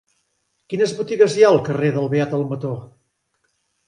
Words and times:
Quines 0.73 0.93
botigues 1.01 1.35
hi 1.39 1.45
ha 1.45 1.51
al 1.55 1.59
carrer 1.67 1.91
del 1.97 2.07
Beat 2.13 2.33
Almató? 2.39 2.73